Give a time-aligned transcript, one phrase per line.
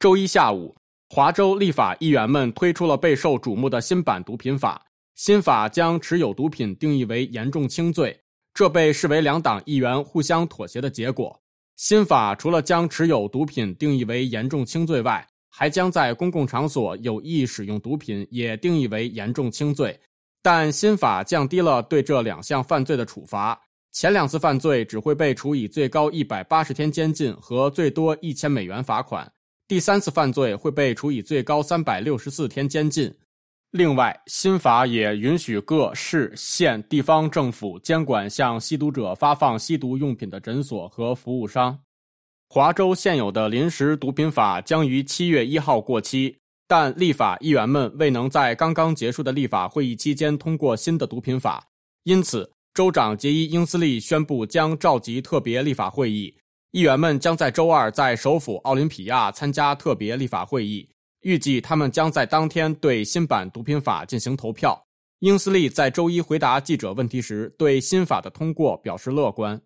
[0.00, 0.74] 周一下午，
[1.10, 4.82] 华州立法议员们推出了备受瞩目的新版毒品法。
[5.14, 8.18] 新法将持有毒品定义为严重轻罪，
[8.54, 11.38] 这被视为两党议员互相妥协的结果。
[11.76, 20.00] 新法除了将持有毒品定义为严重轻罪外，还将在公共场所有意使用毒品也定义为严重轻罪。
[20.40, 23.60] 但新法降低了对这两项犯罪的处罚，
[23.92, 29.30] 前两次犯罪只会被处以最高一百八十天监禁和最多一千美元罚款，
[29.70, 33.08] 第三次犯罪会被处以最高三百六十四天监禁。
[33.70, 41.78] 另外，新法也允许各市县地方政府监管向吸毒者发放吸毒用品的诊所和服务商。
[42.48, 46.36] 华州现有的临时毒品法将于七月一号过期。
[46.66, 51.64] 但立法议员们未能在刚刚结束的立法会议期间通过新的毒品法，
[52.02, 56.34] 因此州长杰伊·英斯利宣布将召集特别立法会议。
[56.72, 60.88] 议员们将在周二在首府奥林匹亚参加特别立法会议，
[61.22, 64.80] 预计他们将在当天对新版毒品法进行投票。
[65.18, 69.60] 英斯利在周一回答记者问题时，对新法的通过表示乐观。